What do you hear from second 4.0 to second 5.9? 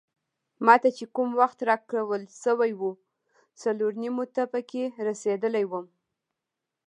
نیمو ته پکې رسیدلی وم.